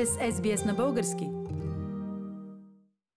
[0.00, 1.28] сте с SBS на български.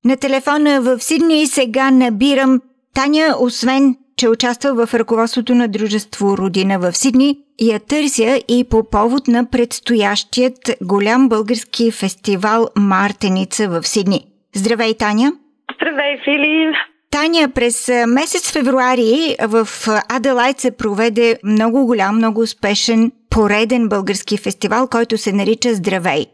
[0.06, 2.62] На телефона в Сидни сега набирам
[2.96, 8.90] Таня, освен че участва в ръководството на Дружество Родина в Сидни, я търся и по
[8.90, 14.26] повод на предстоящият голям български фестивал Мартеница в Сидни.
[14.56, 15.34] Здравей, Таня!
[15.76, 16.74] Здравей, Фили!
[17.12, 19.68] Таня, през месец февруари в
[20.10, 26.26] Аделайт се проведе много голям, много успешен пореден български фестивал, който се нарича Здравей.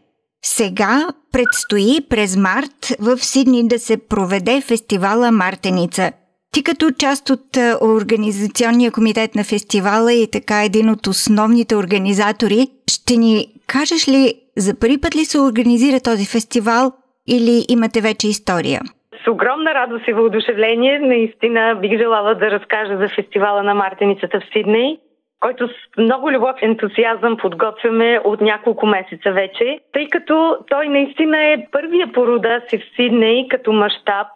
[0.42, 6.12] Сега предстои през март в Сидни да се проведе фестивала Мартеница.
[6.52, 13.16] Ти като част от Организационния комитет на фестивала и така един от основните организатори, ще
[13.16, 16.92] ни кажеш ли за първи път ли се организира този фестивал
[17.28, 18.80] или имате вече история?
[19.24, 24.52] С огромна радост и въодушевление наистина бих желала да разкажа за фестивала на Мартеницата в
[24.52, 24.96] Сидней
[25.40, 31.44] който с много любов и ентусиазъм подготвяме от няколко месеца вече, тъй като той наистина
[31.44, 34.26] е първия по рода си в Сидней като мащаб.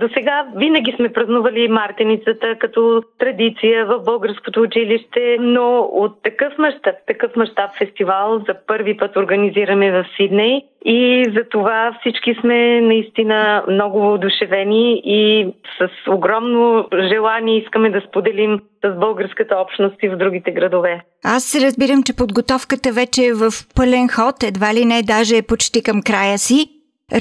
[0.00, 6.94] До сега винаги сме празнували Мартеницата като традиция в българското училище, но от такъв мащаб,
[7.06, 13.64] такъв мащаб фестивал за първи път организираме в Сидней и за това всички сме наистина
[13.68, 15.46] много одушевени и
[15.78, 21.00] с огромно желание искаме да споделим с българската общност и в другите градове.
[21.24, 25.82] Аз разбирам, че подготовката вече е в пълен ход, едва ли не даже е почти
[25.82, 26.66] към края си.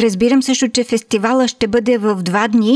[0.03, 2.75] Разбирам също, че фестивала ще бъде в два дни.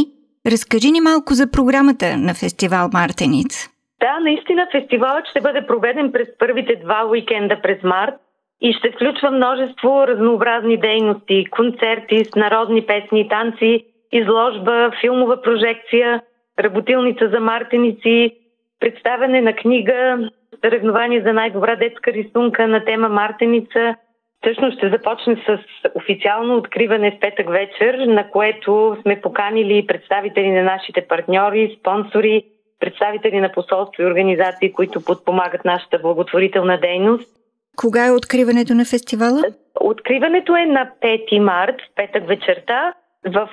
[0.51, 3.69] Разкажи ни малко за програмата на фестивал Мартениц.
[3.99, 8.15] Да, наистина фестивалът ще бъде проведен през първите два уикенда през март
[8.61, 16.21] и ще включва множество разнообразни дейности, концерти с народни песни, танци, изложба, филмова прожекция,
[16.59, 18.31] работилница за мартеници,
[18.79, 20.29] представяне на книга,
[20.63, 23.95] съревнование за най-добра детска рисунка на тема Мартеница.
[24.41, 25.59] Всъщност ще започне с
[25.95, 32.43] официално откриване в петък вечер, на което сме поканили представители на нашите партньори, спонсори,
[32.79, 37.38] представители на посолства и организации, които подпомагат нашата благотворителна дейност.
[37.79, 39.41] Кога е откриването на фестивала?
[39.81, 42.93] Откриването е на 5 март, петък вечерта.
[43.25, 43.49] В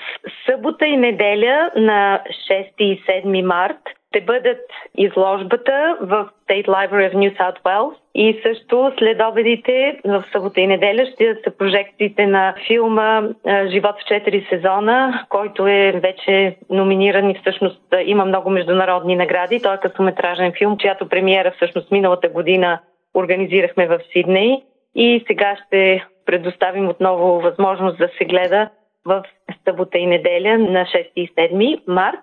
[0.47, 3.79] събота и неделя на 6 и 7 март
[4.09, 4.61] ще бъдат
[4.99, 10.67] изложбата в State Library of New South Wales и също след обедите в събота и
[10.67, 13.23] неделя ще са прожекциите на филма
[13.67, 19.63] Живот в 4 сезона, който е вече номиниран и всъщност има много международни награди.
[19.63, 22.81] Той е късометражен филм, чиято премиера всъщност миналата година
[23.17, 24.63] организирахме в Сидней
[24.95, 28.69] и сега ще предоставим отново възможност да се гледа
[29.05, 29.23] в
[29.65, 32.21] събота и неделя на 6 и 7 март.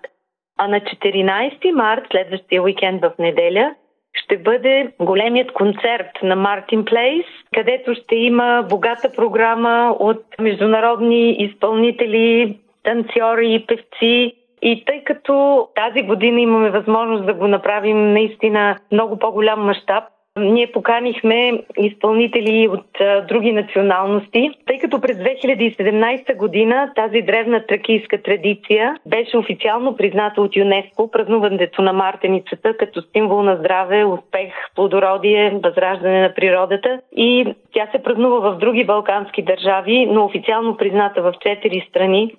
[0.58, 3.74] А на 14 март, следващия уикенд в неделя,
[4.14, 12.58] ще бъде големият концерт на Мартин Плейс, където ще има богата програма от международни изпълнители,
[12.82, 14.32] танцори и певци.
[14.62, 20.04] И тъй като тази година имаме възможност да го направим наистина много по-голям мащаб,
[20.40, 22.86] ние поканихме изпълнители от
[23.28, 30.56] други националности, тъй като през 2017 година тази древна тракийска традиция беше официално призната от
[30.56, 37.00] ЮНЕСКО празнуването на мартеницата като символ на здраве, успех, плодородие, възраждане на природата.
[37.16, 42.34] И тя се празнува в други балкански държави, но официално призната в четири страни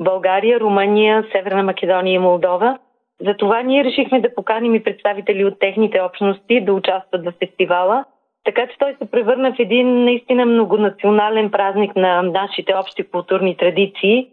[0.00, 2.78] България, Румъния, Северна Македония и Молдова–
[3.26, 8.04] затова ние решихме да поканим и представители от техните общности да участват в фестивала,
[8.44, 14.28] така че той се превърна в един наистина многонационален празник на нашите общи културни традиции.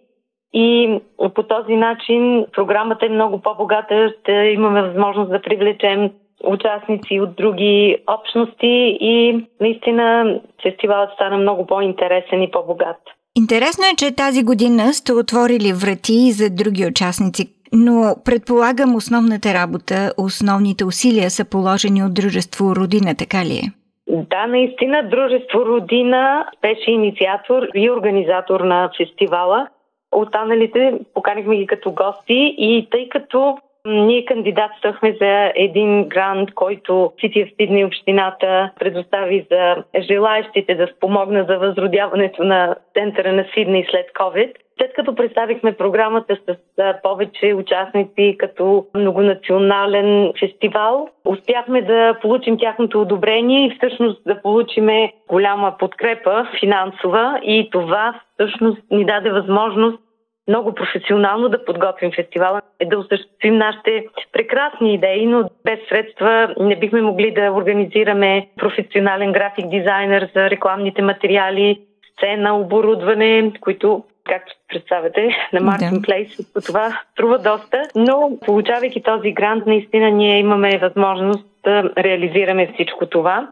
[0.53, 0.99] И
[1.35, 4.13] по този начин програмата е много по-богата.
[4.19, 6.11] Ще имаме възможност да привлечем
[6.43, 12.97] участници от други общности и наистина фестивалът стана много по-интересен и по-богат.
[13.37, 17.56] Интересно е, че тази година сте отворили врати за други участници.
[17.73, 23.67] Но предполагам основната работа, основните усилия са положени от Дружество Родина, така ли е?
[24.07, 29.67] Да, наистина Дружество Родина беше инициатор и организатор на фестивала.
[30.11, 33.57] Останалите поканихме ги като гости и тъй като
[33.87, 41.45] ние кандидатствахме за един грант, който City of Sydney общината предостави за желаящите да спомогна
[41.49, 44.53] за възродяването на центъра на Сидней след COVID.
[44.77, 46.55] След като представихме програмата с
[47.03, 55.75] повече участници като многонационален фестивал, успяхме да получим тяхното одобрение и всъщност да получиме голяма
[55.79, 59.99] подкрепа финансова и това всъщност ни даде възможност
[60.47, 66.75] много професионално да подготвим фестивала, е да осъществим нашите прекрасни идеи, но без средства не
[66.75, 71.79] бихме могли да организираме професионален график дизайнер за рекламните материали,
[72.13, 76.37] сцена, оборудване, които както представяте, на Мартин да.
[76.65, 83.47] Това струва доста, но получавайки този грант, наистина ние имаме възможност да реализираме всичко това.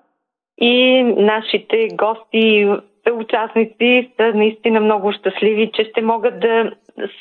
[0.57, 2.67] И нашите гости,
[3.13, 6.71] участници са наистина много щастливи, че ще могат да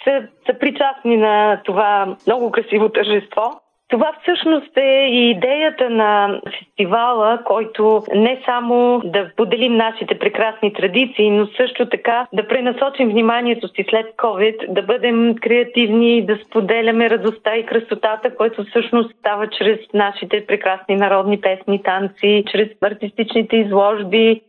[0.05, 3.61] са, са причастни на това много красиво тържество.
[3.95, 11.31] Това всъщност е и идеята на фестивала, който не само да поделим нашите прекрасни традиции,
[11.31, 17.57] но също така да пренасочим вниманието си след COVID, да бъдем креативни, да споделяме радостта
[17.57, 24.41] и красотата, което всъщност става чрез нашите прекрасни народни песни, танци, чрез артистичните изложби,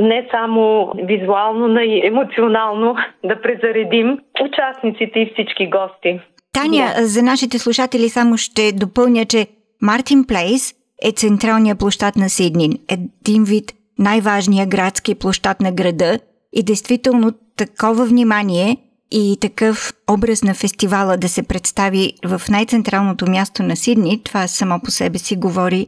[0.00, 6.20] не само визуално, но и емоционално да презаредим участниците и всички гости.
[6.54, 7.06] Таня, да.
[7.06, 9.46] за нашите слушатели само ще допълня, че
[9.82, 12.80] Мартин Плейс е централния площад на Сидни.
[12.88, 16.18] Един вид най-важния градски площад на града
[16.52, 18.76] и действително такова внимание
[19.10, 24.80] и такъв образ на фестивала да се представи в най-централното място на Сидни, това само
[24.80, 25.86] по себе си говори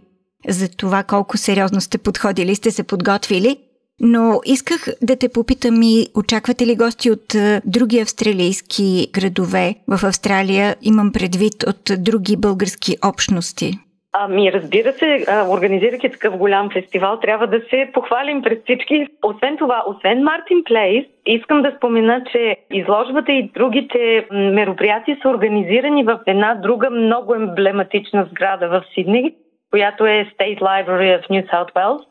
[0.49, 3.57] за това колко сериозно сте подходили, сте се подготвили.
[4.01, 7.27] Но исках да те попитам и очаквате ли гости от
[7.65, 13.73] други австралийски градове в Австралия, имам предвид от други български общности?
[14.19, 19.07] Ами, разбира се, организирайки такъв голям фестивал, трябва да се похвалим пред всички.
[19.25, 26.05] Освен това, освен Мартин Плейс, искам да спомена, че изложбата и другите мероприятия са организирани
[26.05, 29.35] в една друга много емблематична сграда в Сидни,
[29.71, 32.05] която е State Library of New South Wales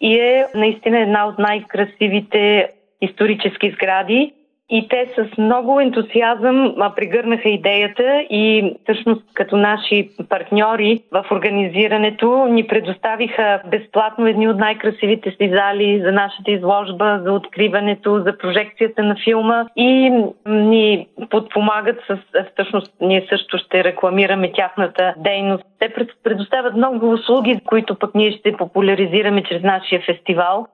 [0.00, 2.68] и е наистина една от най-красивите
[3.00, 4.32] исторически сгради.
[4.72, 12.66] И те с много ентусиазъм пригърнаха идеята и всъщност като наши партньори в организирането ни
[12.66, 19.16] предоставиха безплатно едни от най-красивите си зали за нашата изложба, за откриването, за прожекцията на
[19.24, 20.12] филма и
[20.46, 22.18] ни подпомагат с,
[22.52, 25.64] всъщност ние също ще рекламираме тяхната дейност.
[25.78, 25.94] Те
[26.24, 30.66] предоставят много услуги, които пък ние ще популяризираме чрез нашия фестивал.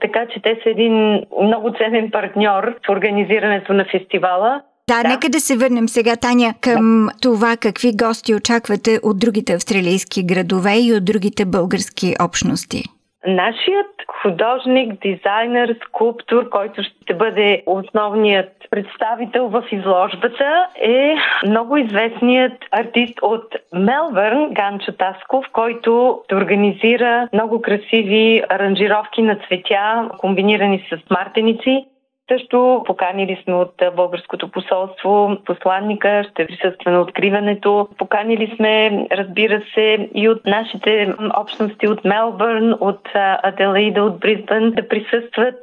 [0.00, 4.62] Така че те са един много ценен партньор в организирането на фестивала.
[4.88, 7.12] Да, да, нека да се върнем сега, Таня, към да.
[7.22, 12.82] това какви гости очаквате от другите австралийски градове и от другите български общности.
[13.26, 13.86] Нашият
[14.22, 23.56] художник, дизайнер, скулптор, който ще бъде основният представител в изложбата е много известният артист от
[23.72, 31.86] Мелбърн, Ганчо Тасков, който организира много красиви аранжировки на цветя, комбинирани с мартеници
[32.32, 37.88] също поканили сме от българското посолство посланника, ще присъства на откриването.
[37.98, 44.88] Поканили сме, разбира се, и от нашите общности от Мелбърн, от Аделаида, от Бризбън да
[44.88, 45.54] присъстват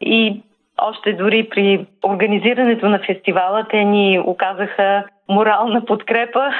[0.00, 0.42] и
[0.82, 6.50] още дори при организирането на фестивала те ни оказаха морална подкрепа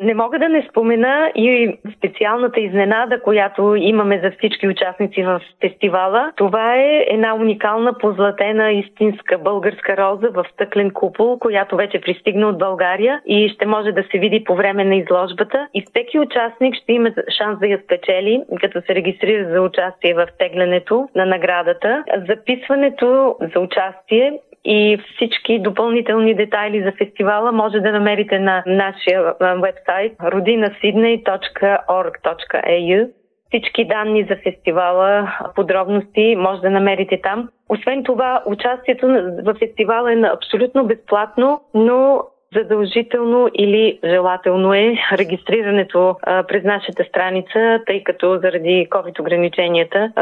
[0.00, 6.32] не мога да не спомена и специалната изненада, която имаме за всички участници в фестивала.
[6.36, 12.58] Това е една уникална позлатена истинска българска роза в стъклен купол, която вече пристигна от
[12.58, 15.68] България и ще може да се види по време на изложбата.
[15.74, 20.26] И всеки участник ще има шанс да я спечели, като се регистрира за участие в
[20.38, 22.04] теглянето на наградата.
[22.28, 30.18] Записването за участие и всички допълнителни детайли за фестивала може да намерите на нашия вебсайт
[30.18, 33.10] rodinasydney.org.au.
[33.48, 37.48] Всички данни за фестивала, подробности може да намерите там.
[37.68, 39.06] Освен това, участието
[39.44, 42.22] в фестивала е абсолютно безплатно, но
[42.54, 46.16] задължително или желателно е регистрирането
[46.48, 50.12] през нашата страница, тъй като заради COVID ограниченията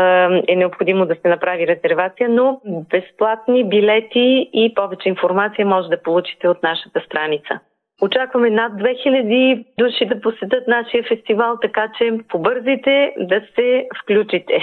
[0.48, 6.48] е необходимо да се направи резервация, но безплатни билети и повече информация може да получите
[6.48, 7.60] от нашата страница.
[8.02, 14.58] Очакваме над 2000 души да посетят нашия фестивал, така че побързайте да се включите.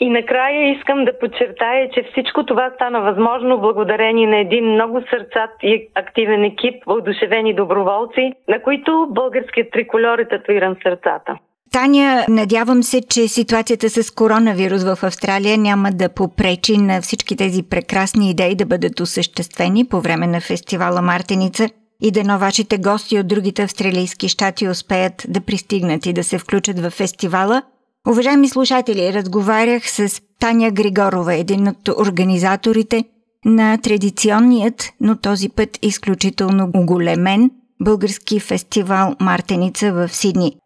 [0.00, 5.50] И накрая искам да подчертая, че всичко това стана възможно благодарение на един много сърцат
[5.62, 11.38] и активен екип, въодушевени доброволци, на които българският триколор е татуиран сърцата.
[11.72, 17.62] Таня, надявам се, че ситуацията с коронавирус в Австралия няма да попречи на всички тези
[17.70, 21.68] прекрасни идеи да бъдат осъществени по време на фестивала Мартеница
[22.02, 26.78] и да вашите гости от другите австралийски щати успеят да пристигнат и да се включат
[26.78, 27.62] в фестивала–
[28.08, 33.04] Уважаеми слушатели, разговарях с Таня Григорова, един от организаторите
[33.44, 40.56] на традиционният, но този път изключително големен български фестивал Мартеница в Сидни.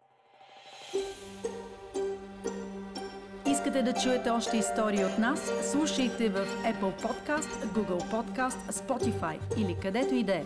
[3.69, 9.75] искате да чуете още истории от нас, слушайте в Apple Podcast, Google Podcast, Spotify или
[9.81, 10.43] където и да е.